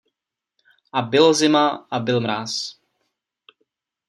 [0.93, 2.79] A bylo zima a byl mráz.